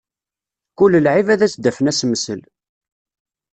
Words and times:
Kul 0.77 0.93
lɛib 1.05 1.27
ad 1.33 1.41
as-d-afen 1.45 1.91
asemsel. 1.91 2.41